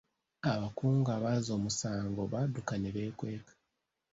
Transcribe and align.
Abakungu 0.51 1.09
abazza 1.17 1.51
omusango 1.57 2.21
badduka 2.31 2.73
ne 2.77 2.89
beekweka. 2.95 3.53